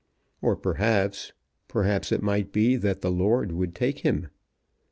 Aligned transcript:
Or 0.41 0.55
perhaps, 0.55 1.31
perhaps, 1.67 2.11
it 2.11 2.23
might 2.23 2.51
be 2.51 2.75
that 2.75 3.01
the 3.01 3.11
Lord 3.11 3.51
would 3.51 3.75
take 3.75 3.99
him. 3.99 4.29